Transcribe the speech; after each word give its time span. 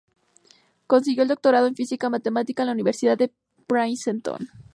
Consiguió 0.87 1.21
el 1.21 1.27
doctorado 1.29 1.67
en 1.67 1.75
Física 1.75 2.09
Matemática 2.09 2.63
en 2.63 2.67
la 2.69 2.73
Universidad 2.73 3.19
de 3.19 3.31
Princeton. 3.67 4.49